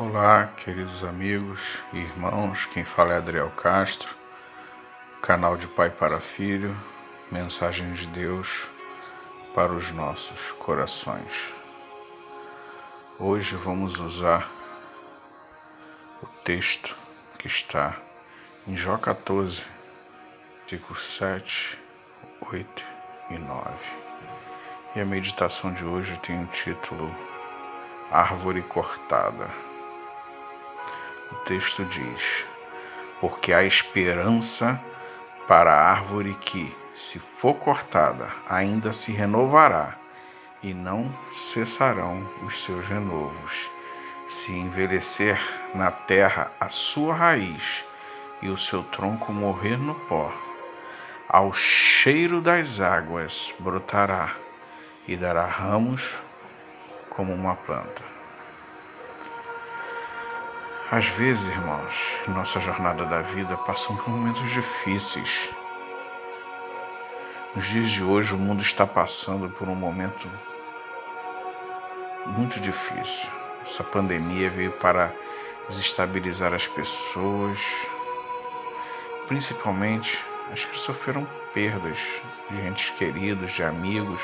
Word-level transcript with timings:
Olá, 0.00 0.46
queridos 0.56 1.02
amigos 1.02 1.80
e 1.92 1.98
irmãos. 1.98 2.66
Quem 2.66 2.84
fala 2.84 3.14
é 3.14 3.16
Adriel 3.16 3.50
Castro, 3.50 4.14
canal 5.20 5.56
de 5.56 5.66
Pai 5.66 5.90
para 5.90 6.20
Filho, 6.20 6.72
mensagem 7.32 7.92
de 7.94 8.06
Deus 8.06 8.68
para 9.56 9.72
os 9.72 9.90
nossos 9.90 10.52
corações. 10.52 11.52
Hoje 13.18 13.56
vamos 13.56 13.98
usar 13.98 14.48
o 16.22 16.26
texto 16.44 16.94
que 17.36 17.48
está 17.48 17.96
em 18.68 18.76
Jó 18.76 18.96
14, 18.98 19.66
versículos 20.60 21.02
7, 21.16 21.76
8 22.52 22.84
e 23.30 23.38
9. 23.38 23.68
E 24.94 25.00
a 25.00 25.04
meditação 25.04 25.72
de 25.72 25.84
hoje 25.84 26.16
tem 26.18 26.40
o 26.40 26.46
título 26.46 27.12
Árvore 28.12 28.62
Cortada. 28.62 29.67
O 31.30 31.34
texto 31.36 31.84
diz: 31.84 32.44
Porque 33.20 33.52
há 33.52 33.64
esperança 33.64 34.80
para 35.46 35.72
a 35.72 35.90
árvore 35.90 36.34
que, 36.34 36.74
se 36.94 37.18
for 37.18 37.54
cortada, 37.54 38.28
ainda 38.48 38.92
se 38.92 39.12
renovará, 39.12 39.96
e 40.62 40.74
não 40.74 41.12
cessarão 41.30 42.28
os 42.44 42.62
seus 42.62 42.86
renovos. 42.86 43.70
Se 44.26 44.52
envelhecer 44.52 45.40
na 45.74 45.90
terra 45.90 46.52
a 46.60 46.68
sua 46.68 47.14
raiz 47.14 47.84
e 48.42 48.48
o 48.48 48.56
seu 48.56 48.82
tronco 48.82 49.32
morrer 49.32 49.78
no 49.78 49.94
pó, 49.94 50.32
ao 51.28 51.52
cheiro 51.52 52.40
das 52.40 52.80
águas 52.80 53.54
brotará 53.58 54.34
e 55.06 55.16
dará 55.16 55.46
ramos 55.46 56.18
como 57.08 57.32
uma 57.32 57.54
planta. 57.54 58.07
Às 60.90 61.06
vezes, 61.06 61.48
irmãos, 61.48 62.18
nossa 62.28 62.58
jornada 62.58 63.04
da 63.04 63.20
vida, 63.20 63.58
passamos 63.58 64.02
por 64.02 64.10
momentos 64.10 64.50
difíceis. 64.50 65.50
Nos 67.54 67.66
dias 67.66 67.90
de 67.90 68.02
hoje, 68.02 68.34
o 68.34 68.38
mundo 68.38 68.62
está 68.62 68.86
passando 68.86 69.50
por 69.50 69.68
um 69.68 69.74
momento 69.74 70.26
muito 72.28 72.58
difícil. 72.58 73.28
Essa 73.60 73.84
pandemia 73.84 74.48
veio 74.48 74.72
para 74.72 75.12
desestabilizar 75.68 76.54
as 76.54 76.66
pessoas, 76.66 77.60
principalmente 79.26 80.24
as 80.50 80.64
que 80.64 80.80
sofreram 80.80 81.28
perdas 81.52 81.98
de 82.48 82.66
entes 82.66 82.88
queridos, 82.88 83.52
de 83.52 83.62
amigos. 83.62 84.22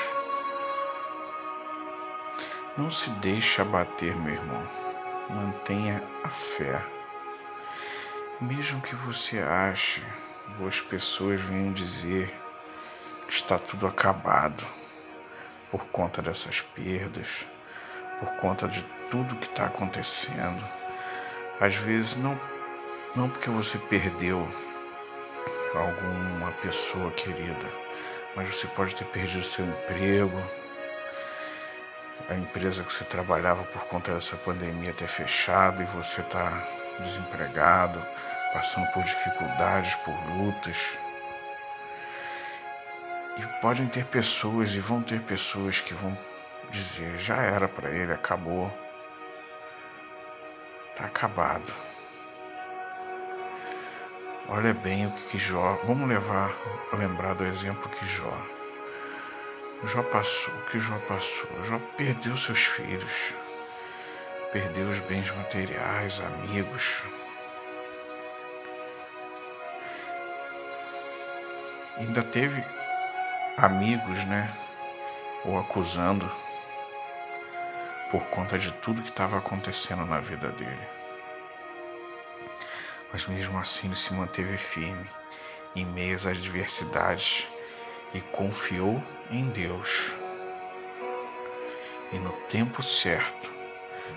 Não 2.75 2.89
se 2.89 3.11
deixe 3.11 3.61
abater, 3.61 4.15
meu 4.15 4.33
irmão 4.33 4.84
mantenha 5.29 6.03
a 6.23 6.29
fé. 6.29 6.81
Mesmo 8.39 8.81
que 8.81 8.95
você 8.95 9.39
ache, 9.39 10.01
ou 10.59 10.67
as 10.67 10.79
pessoas 10.79 11.41
venham 11.41 11.73
dizer 11.73 12.33
que 13.27 13.33
está 13.33 13.57
tudo 13.57 13.87
acabado 13.87 14.65
por 15.71 15.83
conta 15.85 16.21
dessas 16.21 16.61
perdas, 16.61 17.45
por 18.19 18.29
conta 18.37 18.67
de 18.67 18.83
tudo 19.09 19.35
que 19.35 19.47
está 19.47 19.65
acontecendo. 19.65 20.63
Às 21.59 21.75
vezes 21.75 22.15
não, 22.17 22.39
não 23.15 23.29
porque 23.29 23.49
você 23.49 23.77
perdeu 23.77 24.47
alguma 25.73 26.51
pessoa 26.61 27.11
querida, 27.11 27.67
mas 28.35 28.55
você 28.55 28.67
pode 28.67 28.95
ter 28.95 29.05
perdido 29.05 29.43
seu 29.43 29.65
emprego, 29.65 30.41
a 32.29 32.35
empresa 32.35 32.83
que 32.83 32.93
você 32.93 33.03
trabalhava 33.03 33.63
por 33.63 33.83
conta 33.85 34.13
dessa 34.13 34.35
pandemia 34.37 34.93
ter 34.93 35.07
fechado 35.07 35.81
e 35.81 35.85
você 35.85 36.21
está 36.21 36.51
desempregado, 36.99 38.03
passando 38.53 38.91
por 38.91 39.03
dificuldades, 39.03 39.95
por 39.95 40.15
lutas. 40.37 40.97
E 43.37 43.61
podem 43.61 43.87
ter 43.87 44.05
pessoas 44.05 44.73
e 44.75 44.79
vão 44.79 45.03
ter 45.03 45.21
pessoas 45.21 45.81
que 45.81 45.93
vão 45.93 46.17
dizer: 46.71 47.19
já 47.19 47.37
era 47.37 47.67
para 47.67 47.91
ele, 47.91 48.13
acabou, 48.13 48.71
está 50.91 51.05
acabado. 51.05 51.73
Olha 54.47 54.73
bem 54.73 55.07
o 55.07 55.11
que, 55.11 55.23
que 55.23 55.39
Jó. 55.39 55.79
Vamos 55.85 56.07
levar, 56.07 56.55
lembrar 56.93 57.33
do 57.33 57.45
exemplo 57.45 57.89
que 57.89 58.05
Jó. 58.07 58.54
Jó 59.87 60.01
passou 60.01 60.53
o 60.53 60.65
que 60.65 60.79
Jó 60.79 60.97
passou. 61.07 61.47
Jó 61.65 61.79
perdeu 61.95 62.35
seus 62.35 62.65
filhos, 62.65 63.35
perdeu 64.51 64.89
os 64.89 64.99
bens 65.01 65.29
materiais, 65.29 66.19
amigos. 66.19 67.03
Ainda 71.97 72.23
teve 72.23 72.63
amigos, 73.57 74.25
né? 74.25 74.51
O 75.45 75.57
acusando 75.59 76.29
por 78.09 78.23
conta 78.25 78.57
de 78.57 78.71
tudo 78.71 79.03
que 79.03 79.09
estava 79.09 79.37
acontecendo 79.37 80.05
na 80.05 80.19
vida 80.19 80.49
dele. 80.49 80.87
Mas 83.13 83.27
mesmo 83.27 83.59
assim 83.59 83.87
ele 83.87 83.95
se 83.95 84.13
manteve 84.13 84.57
firme 84.57 85.07
em 85.75 85.85
meio 85.85 86.15
às 86.15 86.25
adversidades 86.25 87.47
e 88.15 88.21
confiou 88.21 89.03
em 89.29 89.49
Deus. 89.49 90.13
E 92.13 92.17
no 92.17 92.31
tempo 92.47 92.81
certo, 92.81 93.51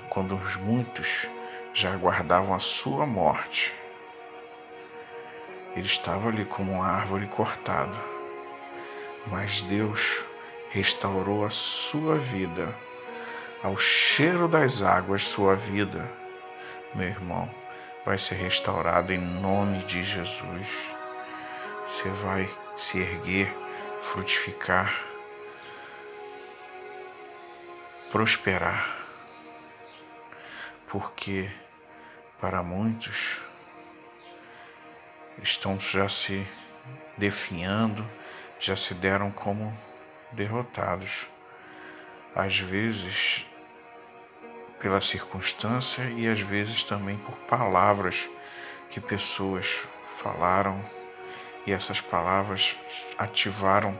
quando 0.08 0.36
os 0.36 0.54
muitos 0.54 1.26
já 1.74 1.92
aguardavam 1.92 2.54
a 2.54 2.60
sua 2.60 3.04
morte, 3.04 3.74
ele 5.74 5.86
estava 5.86 6.28
ali 6.28 6.44
como 6.44 6.74
uma 6.74 6.86
árvore 6.86 7.26
cortada, 7.26 7.96
mas 9.26 9.62
Deus 9.62 10.24
restaurou 10.70 11.44
a 11.44 11.50
sua 11.50 12.14
vida, 12.16 12.72
ao 13.64 13.76
cheiro 13.76 14.46
das 14.46 14.80
águas, 14.80 15.24
sua 15.24 15.56
vida, 15.56 16.08
meu 16.94 17.08
irmão, 17.08 17.50
vai 18.04 18.16
ser 18.16 18.36
restaurada 18.36 19.12
em 19.12 19.18
nome 19.18 19.78
de 19.78 20.04
Jesus. 20.04 20.68
Você 21.86 22.08
vai 22.10 22.48
se 22.76 23.00
erguer 23.00 23.52
frutificar, 24.12 25.04
prosperar, 28.10 28.96
porque 30.88 31.50
para 32.40 32.62
muitos 32.62 33.38
estão 35.42 35.78
já 35.78 36.08
se 36.08 36.48
definhando, 37.18 38.08
já 38.58 38.74
se 38.74 38.94
deram 38.94 39.30
como 39.30 39.76
derrotados. 40.32 41.28
Às 42.34 42.58
vezes 42.58 43.44
pela 44.80 45.02
circunstância 45.02 46.04
e 46.04 46.26
às 46.26 46.40
vezes 46.40 46.82
também 46.82 47.18
por 47.18 47.36
palavras 47.40 48.28
que 48.88 49.00
pessoas 49.00 49.86
falaram 50.16 50.82
e 51.68 51.72
essas 51.72 52.00
palavras 52.00 52.76
ativaram, 53.18 53.94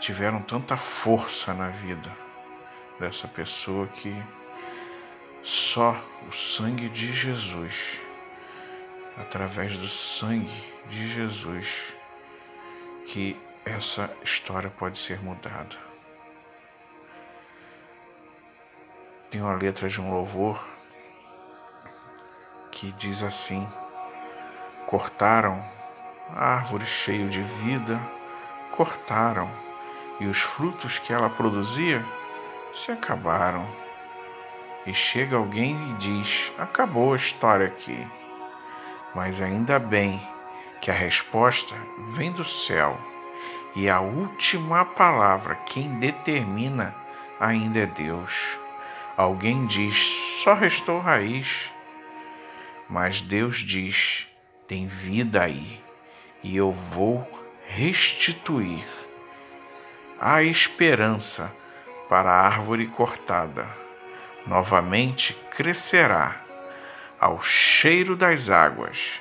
tiveram 0.00 0.42
tanta 0.42 0.76
força 0.76 1.54
na 1.54 1.68
vida 1.68 2.12
dessa 2.98 3.28
pessoa 3.28 3.86
que 3.86 4.20
só 5.44 5.96
o 6.28 6.32
sangue 6.32 6.88
de 6.88 7.12
Jesus, 7.12 8.00
através 9.16 9.78
do 9.78 9.86
sangue 9.86 10.74
de 10.88 11.06
Jesus, 11.06 11.84
que 13.06 13.40
essa 13.64 14.12
história 14.24 14.68
pode 14.68 14.98
ser 14.98 15.22
mudada. 15.22 15.78
Tem 19.30 19.40
uma 19.40 19.54
letra 19.54 19.88
de 19.88 20.00
um 20.00 20.12
louvor 20.12 20.66
que 22.72 22.90
diz 22.90 23.22
assim: 23.22 23.64
cortaram 24.86 25.64
árvore 26.34 26.86
cheia 26.86 27.28
de 27.28 27.42
vida, 27.42 28.00
cortaram, 28.72 29.50
e 30.18 30.26
os 30.26 30.40
frutos 30.40 30.98
que 30.98 31.12
ela 31.12 31.28
produzia 31.28 32.04
se 32.72 32.90
acabaram. 32.90 33.66
E 34.86 34.94
chega 34.94 35.36
alguém 35.36 35.76
e 35.90 35.94
diz: 35.94 36.52
acabou 36.58 37.12
a 37.12 37.16
história 37.16 37.66
aqui. 37.66 38.06
Mas 39.14 39.40
ainda 39.40 39.78
bem 39.78 40.20
que 40.80 40.90
a 40.90 40.94
resposta 40.94 41.74
vem 42.08 42.32
do 42.32 42.44
céu 42.44 42.98
e 43.74 43.88
a 43.88 44.00
última 44.00 44.84
palavra, 44.84 45.54
quem 45.54 45.88
determina, 45.98 46.94
ainda 47.38 47.80
é 47.80 47.86
Deus. 47.86 48.58
Alguém 49.16 49.66
diz: 49.66 49.96
só 50.42 50.54
restou 50.54 50.98
raiz. 50.98 51.70
Mas 52.88 53.20
Deus 53.20 53.58
diz: 53.58 54.28
tem 54.66 54.86
vida 54.86 55.42
aí 55.42 55.82
e 56.42 56.56
eu 56.56 56.72
vou 56.72 57.26
restituir 57.66 58.84
a 60.20 60.42
esperança 60.42 61.54
para 62.08 62.30
a 62.30 62.46
árvore 62.46 62.86
cortada. 62.86 63.68
Novamente 64.46 65.34
crescerá 65.50 66.40
ao 67.18 67.40
cheiro 67.40 68.16
das 68.16 68.50
águas. 68.50 69.20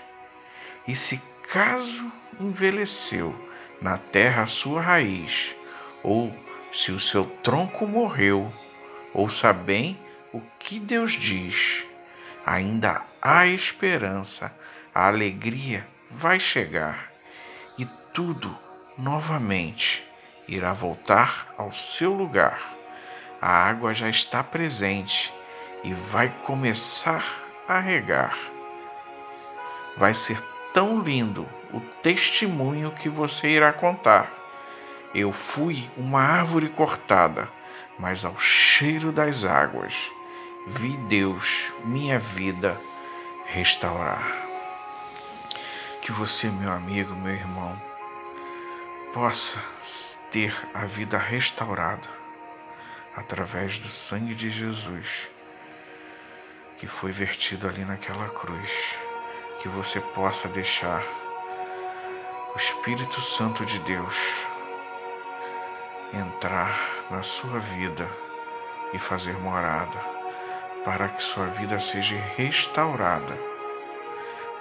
E 0.87 0.95
se 0.95 1.21
caso 1.47 2.11
envelheceu 2.39 3.49
na 3.81 3.97
terra 3.97 4.45
sua 4.45 4.81
raiz, 4.81 5.55
ou 6.03 6.35
se 6.71 6.91
o 6.91 6.99
seu 6.99 7.25
tronco 7.43 7.87
morreu, 7.87 8.51
ouça 9.13 9.53
bem 9.53 9.99
o 10.33 10.41
que 10.59 10.79
Deus 10.79 11.13
diz. 11.13 11.85
Ainda 12.45 13.03
há 13.21 13.45
esperança, 13.45 14.55
a 14.93 15.07
alegria 15.07 15.87
vai 16.09 16.39
chegar 16.39 17.10
tudo 18.13 18.57
novamente 18.97 20.05
irá 20.47 20.73
voltar 20.73 21.53
ao 21.57 21.71
seu 21.71 22.13
lugar. 22.13 22.61
A 23.41 23.49
água 23.49 23.93
já 23.93 24.09
está 24.09 24.43
presente 24.43 25.33
e 25.83 25.93
vai 25.93 26.29
começar 26.43 27.25
a 27.67 27.79
regar. 27.79 28.37
Vai 29.97 30.13
ser 30.13 30.41
tão 30.73 31.01
lindo 31.01 31.47
o 31.73 31.79
testemunho 31.79 32.91
que 32.91 33.09
você 33.09 33.49
irá 33.49 33.73
contar. 33.73 34.31
Eu 35.13 35.31
fui 35.31 35.89
uma 35.97 36.21
árvore 36.21 36.69
cortada, 36.69 37.49
mas 37.97 38.23
ao 38.23 38.37
cheiro 38.37 39.11
das 39.11 39.43
águas 39.43 40.09
vi 40.67 40.95
Deus 40.97 41.71
minha 41.83 42.19
vida 42.19 42.77
restaurar. 43.47 44.23
Que 46.01 46.11
você, 46.11 46.47
meu 46.49 46.71
amigo, 46.71 47.15
meu 47.15 47.33
irmão, 47.33 47.90
possa 49.13 49.59
ter 50.31 50.55
a 50.73 50.85
vida 50.85 51.17
restaurada 51.17 52.07
através 53.15 53.79
do 53.79 53.89
sangue 53.89 54.33
de 54.33 54.49
Jesus 54.49 55.29
que 56.81 56.87
foi 56.87 57.11
vertido 57.11 57.67
ali 57.67 57.85
naquela 57.85 58.27
cruz. 58.29 58.97
Que 59.59 59.69
você 59.69 60.01
possa 60.01 60.47
deixar 60.47 61.03
o 62.55 62.57
Espírito 62.57 63.21
Santo 63.21 63.63
de 63.63 63.77
Deus 63.77 64.15
entrar 66.11 66.89
na 67.11 67.21
sua 67.21 67.59
vida 67.59 68.09
e 68.93 68.97
fazer 68.97 69.37
morada, 69.37 70.03
para 70.83 71.07
que 71.07 71.21
sua 71.21 71.45
vida 71.45 71.79
seja 71.79 72.15
restaurada, 72.35 73.37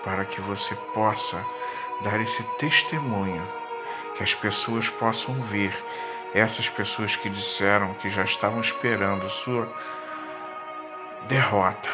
para 0.05 0.27
que 0.27 0.43
você 0.43 0.75
possa 0.93 1.43
dar 2.03 2.21
esse 2.21 2.43
testemunho, 2.59 3.43
que 4.21 4.25
as 4.25 4.35
pessoas 4.35 4.91
possam 4.91 5.35
ver. 5.41 5.75
Essas 6.35 6.69
pessoas 6.69 7.17
que 7.17 7.31
disseram 7.31 7.95
que 7.95 8.11
já 8.11 8.23
estavam 8.23 8.61
esperando 8.61 9.31
sua 9.31 9.67
derrota, 11.27 11.89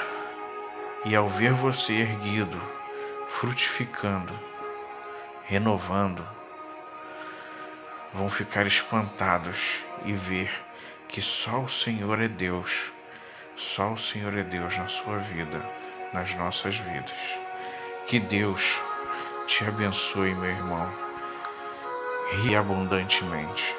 e 1.05 1.14
ao 1.14 1.28
ver 1.28 1.52
você 1.52 1.93
erguido, 1.93 2.61
frutificando, 3.28 4.37
renovando, 5.44 6.26
vão 8.12 8.28
ficar 8.28 8.67
espantados 8.67 9.84
e 10.05 10.12
ver 10.12 10.50
que 11.06 11.23
só 11.23 11.61
o 11.61 11.69
Senhor 11.69 12.20
é 12.20 12.26
Deus, 12.26 12.90
só 13.55 13.93
o 13.93 13.96
Senhor 13.96 14.37
é 14.37 14.43
Deus 14.43 14.76
na 14.76 14.88
sua 14.88 15.19
vida, 15.19 15.64
nas 16.12 16.34
nossas 16.34 16.76
vidas. 16.76 17.38
Que 18.08 18.19
Deus 18.19 18.81
te 19.46 19.64
abençoe, 19.64 20.34
meu 20.34 20.50
irmão, 20.50 21.06
e 22.32 22.56
abundantemente. 22.56 23.75